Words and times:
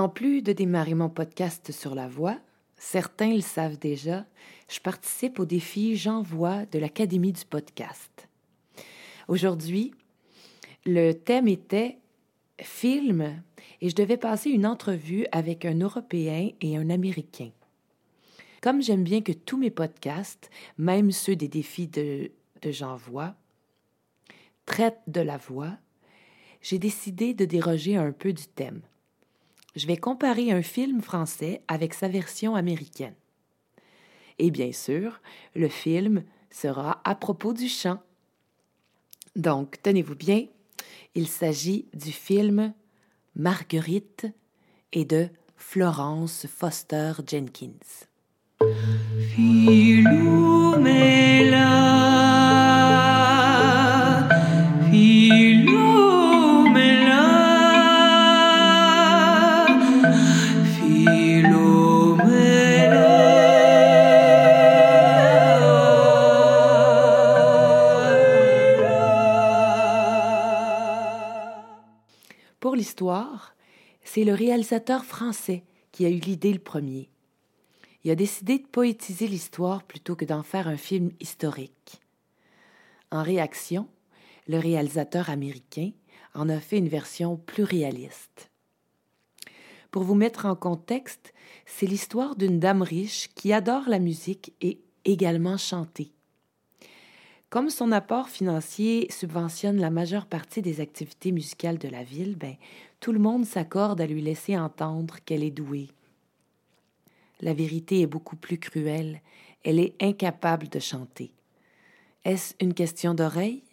En 0.00 0.08
plus 0.08 0.40
de 0.40 0.54
démarrer 0.54 0.94
mon 0.94 1.10
podcast 1.10 1.72
sur 1.72 1.94
la 1.94 2.08
voix, 2.08 2.38
certains 2.78 3.34
le 3.34 3.42
savent 3.42 3.78
déjà, 3.78 4.24
je 4.70 4.80
participe 4.80 5.38
au 5.38 5.44
défi 5.44 5.94
J'envoie 5.94 6.64
de 6.64 6.78
l'Académie 6.78 7.34
du 7.34 7.44
podcast. 7.44 8.26
Aujourd'hui, 9.28 9.92
le 10.86 11.12
thème 11.12 11.48
était 11.48 11.98
film 12.62 13.42
et 13.82 13.90
je 13.90 13.94
devais 13.94 14.16
passer 14.16 14.48
une 14.48 14.64
entrevue 14.64 15.26
avec 15.32 15.66
un 15.66 15.78
Européen 15.78 16.48
et 16.62 16.78
un 16.78 16.88
Américain. 16.88 17.50
Comme 18.62 18.80
j'aime 18.80 19.04
bien 19.04 19.20
que 19.20 19.32
tous 19.32 19.58
mes 19.58 19.70
podcasts, 19.70 20.48
même 20.78 21.10
ceux 21.10 21.36
des 21.36 21.48
défis 21.48 21.88
de, 21.88 22.30
J'envoie, 22.64 23.34
traitent 24.64 25.02
de 25.08 25.20
la 25.20 25.36
voix, 25.36 25.76
j'ai 26.62 26.78
décidé 26.78 27.34
de 27.34 27.44
déroger 27.44 27.96
un 27.96 28.12
peu 28.12 28.32
du 28.32 28.46
thème. 28.46 28.80
Je 29.76 29.86
vais 29.86 29.96
comparer 29.96 30.50
un 30.50 30.62
film 30.62 31.00
français 31.00 31.62
avec 31.68 31.94
sa 31.94 32.08
version 32.08 32.54
américaine. 32.54 33.14
Et 34.38 34.50
bien 34.50 34.72
sûr, 34.72 35.20
le 35.54 35.68
film 35.68 36.24
sera 36.50 37.00
à 37.04 37.14
propos 37.14 37.52
du 37.52 37.68
chant. 37.68 37.98
Donc, 39.36 39.80
tenez-vous 39.82 40.16
bien, 40.16 40.46
il 41.14 41.28
s'agit 41.28 41.86
du 41.94 42.10
film 42.10 42.72
Marguerite 43.36 44.26
et 44.92 45.04
de 45.04 45.28
Florence 45.56 46.46
Foster 46.46 47.12
Jenkins. 47.26 48.06
Pour 48.58 50.78
l'histoire, 72.80 73.54
c'est 74.04 74.24
le 74.24 74.32
réalisateur 74.32 75.04
français 75.04 75.64
qui 75.92 76.06
a 76.06 76.08
eu 76.08 76.18
l'idée 76.18 76.54
le 76.54 76.58
premier. 76.58 77.10
Il 78.04 78.10
a 78.10 78.14
décidé 78.14 78.58
de 78.58 78.66
poétiser 78.66 79.28
l'histoire 79.28 79.82
plutôt 79.82 80.16
que 80.16 80.24
d'en 80.24 80.42
faire 80.42 80.66
un 80.66 80.78
film 80.78 81.10
historique. 81.20 82.00
En 83.10 83.22
réaction, 83.22 83.86
le 84.48 84.58
réalisateur 84.58 85.28
américain 85.28 85.90
en 86.32 86.48
a 86.48 86.58
fait 86.58 86.78
une 86.78 86.88
version 86.88 87.36
plus 87.36 87.64
réaliste. 87.64 88.50
Pour 89.90 90.04
vous 90.04 90.14
mettre 90.14 90.46
en 90.46 90.56
contexte, 90.56 91.34
c'est 91.66 91.86
l'histoire 91.86 92.34
d'une 92.34 92.60
dame 92.60 92.80
riche 92.80 93.28
qui 93.34 93.52
adore 93.52 93.90
la 93.90 93.98
musique 93.98 94.54
et 94.62 94.80
également 95.04 95.58
chanter. 95.58 96.14
Comme 97.50 97.68
son 97.68 97.90
apport 97.90 98.28
financier 98.28 99.08
subventionne 99.10 99.80
la 99.80 99.90
majeure 99.90 100.26
partie 100.26 100.62
des 100.62 100.80
activités 100.80 101.32
musicales 101.32 101.78
de 101.78 101.88
la 101.88 102.04
ville, 102.04 102.36
ben, 102.36 102.54
tout 103.00 103.10
le 103.10 103.18
monde 103.18 103.44
s'accorde 103.44 104.00
à 104.00 104.06
lui 104.06 104.22
laisser 104.22 104.56
entendre 104.56 105.16
qu'elle 105.24 105.42
est 105.42 105.50
douée. 105.50 105.88
La 107.40 107.52
vérité 107.52 108.02
est 108.02 108.06
beaucoup 108.06 108.36
plus 108.36 108.58
cruelle. 108.58 109.20
Elle 109.64 109.80
est 109.80 110.00
incapable 110.00 110.68
de 110.68 110.78
chanter. 110.78 111.32
Est-ce 112.24 112.54
une 112.60 112.72
question 112.72 113.14
d'oreille? 113.14 113.64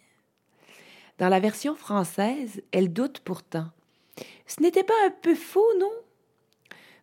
Dans 1.18 1.28
la 1.28 1.38
version 1.38 1.76
française, 1.76 2.60
elle 2.72 2.92
doute 2.92 3.20
pourtant. 3.20 3.68
Ce 4.48 4.60
n'était 4.60 4.82
pas 4.82 5.06
un 5.06 5.10
peu 5.22 5.36
faux, 5.36 5.78
non? 5.78 5.92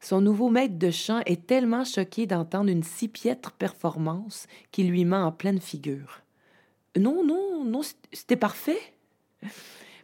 Son 0.01 0.19
nouveau 0.19 0.49
maître 0.49 0.77
de 0.77 0.91
chant 0.91 1.21
est 1.25 1.47
tellement 1.47 1.85
choqué 1.85 2.27
d'entendre 2.27 2.69
une 2.69 2.83
si 2.83 3.07
piètre 3.07 3.53
performance 3.53 4.47
qu'il 4.73 4.89
lui 4.89 5.05
ment 5.05 5.25
en 5.25 5.31
pleine 5.31 5.61
figure. 5.61 6.24
Non, 6.97 7.23
non, 7.23 7.63
non, 7.65 7.81
c'était 8.13 8.37
parfait. 8.37 8.79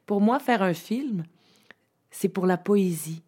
Pour 0.06 0.22
moi, 0.22 0.40
faire 0.40 0.62
un 0.62 0.74
film, 0.74 1.24
c'est 2.10 2.30
pour 2.30 2.46
la 2.46 2.58
poésie. 2.58 3.22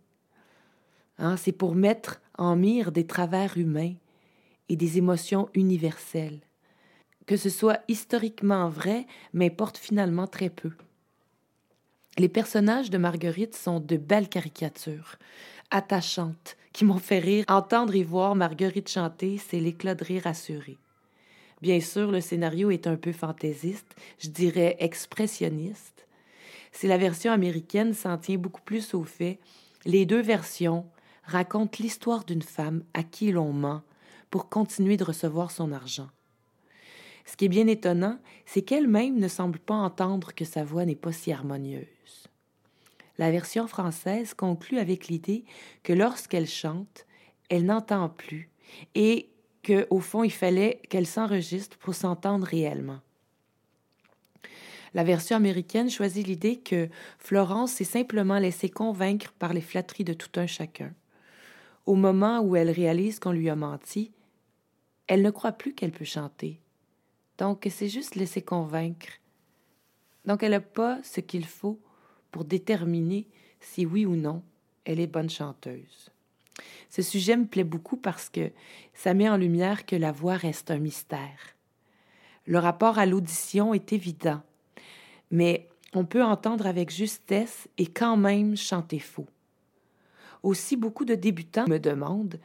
Hein, 1.18 1.38
c'est 1.38 1.52
pour 1.52 1.76
mettre 1.76 2.22
en 2.38 2.56
mire 2.56 2.92
des 2.92 3.08
travers 3.08 3.58
humains 3.58 3.94
et 4.70 4.76
des 4.76 4.98
émotions 4.98 5.50
universelles. 5.54 6.42
Que 7.26 7.38
ce 7.38 7.50
soit 7.50 7.80
historiquement 7.88 8.68
vrai 8.68 9.08
m'importe 9.34 9.78
finalement 9.78 10.28
très 10.28 10.50
peu. 10.50 10.72
Les 12.18 12.30
personnages 12.30 12.90
de 12.90 12.98
Marguerite 12.98 13.56
sont 13.56 13.80
de 13.80 13.98
belles 13.98 14.30
caricatures, 14.30 15.16
attachantes, 15.72 16.58
qui 16.74 16.86
m'ont 16.86 17.00
fait 17.00 17.20
rire. 17.20 17.46
Entendre 17.48 17.96
et 17.96 18.04
voir 18.04 18.36
Marguerite 18.36 18.90
chanter, 18.90 19.38
c'est 19.38 19.60
l'éclat 19.60 19.96
de 19.96 20.04
rire 20.04 20.28
assuré. 20.28 20.78
Bien 21.64 21.80
sûr, 21.80 22.12
le 22.12 22.20
scénario 22.20 22.72
est 22.72 22.88
un 22.88 22.98
peu 22.98 23.14
fantaisiste, 23.14 23.96
je 24.20 24.28
dirais 24.28 24.76
expressionniste. 24.80 26.06
Si 26.74 26.88
la 26.88 26.98
version 26.98 27.32
américaine 27.32 27.94
s'en 27.94 28.18
tient 28.18 28.38
beaucoup 28.38 28.64
plus 28.64 28.94
au 28.94 29.06
fait, 29.06 29.40
les 29.86 30.06
deux 30.06 30.22
versions 30.22 30.86
racontent 31.24 31.78
l'histoire 31.80 32.26
d'une 32.26 32.42
femme 32.42 32.84
à 32.94 33.02
qui 33.02 33.32
l'on 33.32 33.54
ment 33.54 33.82
pour 34.30 34.50
continuer 34.50 34.98
de 34.98 35.06
recevoir 35.06 35.52
son 35.52 35.72
argent. 35.72 36.10
Ce 37.26 37.38
qui 37.38 37.46
est 37.46 37.48
bien 37.48 37.68
étonnant, 37.68 38.20
c'est 38.46 38.64
qu'elle-même 38.64 39.18
ne 39.18 39.30
semble 39.30 39.60
pas 39.60 39.76
entendre 39.76 40.36
que 40.36 40.44
sa 40.44 40.66
voix 40.66 40.84
n'est 40.84 40.96
pas 40.96 41.14
si 41.14 41.32
harmonieuse. 41.32 42.28
La 43.18 43.32
version 43.32 43.68
française 43.68 44.34
conclut 44.34 44.80
avec 44.80 45.08
l'idée 45.08 45.46
que 45.82 45.94
lorsqu'elle 45.94 46.50
chante, 46.50 47.06
elle 47.48 47.64
n'entend 47.64 48.10
plus 48.10 48.50
et 48.96 49.30
qu'au 49.64 50.00
fond, 50.00 50.24
il 50.24 50.32
fallait 50.32 50.82
qu'elle 50.90 51.08
s'enregistre 51.08 51.78
pour 51.78 51.96
s'entendre 51.96 52.46
réellement. 52.46 53.00
La 54.94 55.04
version 55.04 55.36
américaine 55.36 55.90
choisit 55.90 56.26
l'idée 56.28 56.58
que 56.58 56.90
Florence 57.18 57.72
s'est 57.72 57.84
simplement 57.84 58.38
laissée 58.38 58.70
convaincre 58.70 59.32
par 59.40 59.54
les 59.54 59.62
flatteries 59.62 60.04
de 60.04 60.14
tout 60.14 60.40
un 60.40 60.46
chacun. 60.46 60.94
Au 61.86 61.96
moment 61.96 62.42
où 62.42 62.56
elle 62.56 62.70
réalise 62.70 63.20
qu'on 63.20 63.32
lui 63.32 63.50
a 63.50 63.56
menti, 63.56 64.12
elle 65.08 65.24
ne 65.24 65.32
croit 65.32 65.52
plus 65.54 65.74
qu'elle 65.74 65.92
peut 65.92 66.06
chanter. 66.06 66.62
Donc, 67.38 67.66
elle 67.66 67.72
s'est 67.72 67.90
juste 67.90 68.16
laissée 68.16 68.44
convaincre. 68.44 69.20
Donc, 70.26 70.44
elle 70.44 70.52
n'a 70.52 70.62
pas 70.62 71.02
ce 71.04 71.20
qu'il 71.20 71.46
faut 71.46 71.80
pour 72.32 72.46
déterminer 72.46 73.28
si 73.60 73.86
oui 73.86 74.06
ou 74.06 74.16
non 74.16 74.44
elle 74.86 75.00
est 75.00 75.08
bonne 75.08 75.30
chanteuse. 75.30 76.13
Ce 76.90 77.02
sujet 77.02 77.36
me 77.36 77.46
plaît 77.46 77.64
beaucoup 77.64 77.98
parce 77.98 78.30
que 78.30 78.52
ça 78.94 79.14
met 79.14 79.30
en 79.30 79.38
lumière 79.38 79.86
que 79.86 79.96
la 79.96 80.12
voix 80.12 80.36
reste 80.36 80.72
un 80.72 80.78
mystère. 80.78 81.56
Le 82.46 82.60
rapport 82.60 83.00
à 83.00 83.06
l'audition 83.06 83.74
est 83.74 83.94
évident, 83.94 84.42
mais 85.32 85.70
on 85.94 86.06
peut 86.06 86.24
entendre 86.24 86.68
avec 86.68 86.90
justesse 86.90 87.68
et 87.78 87.88
quand 87.88 88.18
même 88.18 88.56
chanter 88.58 89.00
faux. 89.00 89.28
Aussi, 90.44 90.76
beaucoup 90.76 91.06
de 91.06 91.16
débutants 91.16 91.68
me 91.68 91.80
demandent 91.80 92.40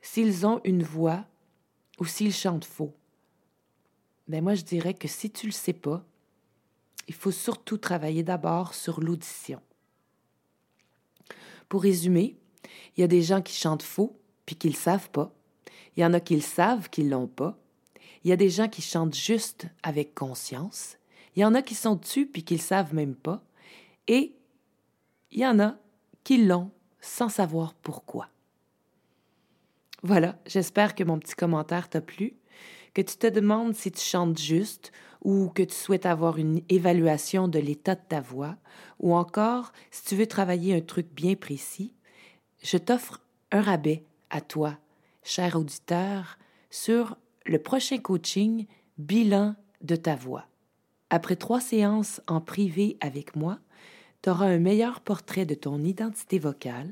s'ils 0.00 0.46
ont 0.46 0.60
une 0.64 0.82
voix 0.82 1.24
ou 2.00 2.06
s'ils 2.06 2.32
chantent 2.32 2.64
faux. 2.64 2.94
Ben 4.28 4.42
moi, 4.42 4.54
je 4.54 4.62
dirais 4.62 4.94
que 4.94 5.08
si 5.08 5.30
tu 5.30 5.46
le 5.46 5.52
sais 5.52 5.72
pas, 5.72 6.04
il 7.08 7.14
faut 7.14 7.30
surtout 7.30 7.76
travailler 7.76 8.22
d'abord 8.22 8.74
sur 8.74 9.00
l'audition. 9.00 9.60
Pour 11.68 11.82
résumer, 11.82 12.36
il 12.96 13.00
y 13.00 13.04
a 13.04 13.08
des 13.08 13.22
gens 13.22 13.42
qui 13.42 13.54
chantent 13.54 13.82
faux, 13.82 14.18
puis 14.46 14.56
qu'ils 14.56 14.72
ne 14.72 14.76
savent 14.76 15.10
pas. 15.10 15.32
Il 15.96 16.00
y 16.00 16.04
en 16.04 16.14
a 16.14 16.20
qui 16.20 16.34
le 16.34 16.42
savent, 16.42 16.90
qui 16.90 17.04
ne 17.04 17.10
l'ont 17.10 17.26
pas. 17.26 17.58
Il 18.24 18.30
y 18.30 18.32
a 18.32 18.36
des 18.36 18.50
gens 18.50 18.68
qui 18.68 18.82
chantent 18.82 19.14
juste 19.14 19.66
avec 19.82 20.14
conscience. 20.14 20.96
Il 21.34 21.40
y 21.40 21.44
en 21.44 21.54
a 21.54 21.62
qui 21.62 21.74
sont 21.74 21.96
dessus, 21.96 22.26
puis 22.26 22.44
qui 22.44 22.54
ne 22.54 22.60
savent 22.60 22.94
même 22.94 23.14
pas. 23.14 23.42
Et 24.08 24.34
il 25.30 25.40
y 25.40 25.46
en 25.46 25.58
a 25.58 25.76
qui 26.24 26.44
l'ont 26.44 26.70
sans 27.00 27.28
savoir 27.28 27.74
pourquoi. 27.74 28.28
Voilà, 30.02 30.38
j'espère 30.46 30.94
que 30.94 31.04
mon 31.04 31.18
petit 31.18 31.34
commentaire 31.34 31.88
t'a 31.88 32.00
plu, 32.00 32.34
que 32.94 33.02
tu 33.02 33.16
te 33.16 33.26
demandes 33.26 33.74
si 33.74 33.90
tu 33.90 34.00
chantes 34.00 34.38
juste 34.38 34.92
ou 35.22 35.48
que 35.48 35.62
tu 35.62 35.74
souhaites 35.74 36.06
avoir 36.06 36.38
une 36.38 36.62
évaluation 36.68 37.46
de 37.46 37.60
l'état 37.60 37.94
de 37.94 38.00
ta 38.08 38.20
voix, 38.20 38.56
ou 38.98 39.14
encore 39.14 39.72
si 39.92 40.04
tu 40.04 40.16
veux 40.16 40.26
travailler 40.26 40.74
un 40.74 40.80
truc 40.80 41.06
bien 41.14 41.36
précis, 41.36 41.94
je 42.62 42.76
t'offre 42.76 43.20
un 43.50 43.60
rabais 43.60 44.04
à 44.30 44.40
toi, 44.40 44.78
cher 45.22 45.56
auditeur, 45.56 46.38
sur 46.70 47.16
le 47.44 47.58
prochain 47.58 47.98
coaching 47.98 48.66
bilan 48.98 49.54
de 49.82 49.96
ta 49.96 50.14
voix. 50.14 50.46
Après 51.10 51.36
trois 51.36 51.60
séances 51.60 52.20
en 52.26 52.40
privé 52.40 52.96
avec 53.00 53.36
moi, 53.36 53.58
tu 54.22 54.30
auras 54.30 54.46
un 54.46 54.58
meilleur 54.58 55.00
portrait 55.00 55.44
de 55.44 55.54
ton 55.54 55.82
identité 55.82 56.38
vocale 56.38 56.90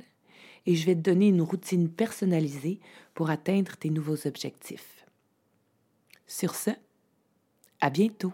et 0.67 0.75
je 0.75 0.85
vais 0.85 0.95
te 0.95 1.01
donner 1.01 1.29
une 1.29 1.43
routine 1.43 1.89
personnalisée 1.89 2.81
pour 3.15 3.31
atteindre 3.31 3.77
tes 3.77 3.91
nouveaux 3.91 4.27
objectifs. 4.27 5.07
Sur 6.27 6.55
ce, 6.55 6.71
à 7.81 7.91
bientôt. 7.91 8.33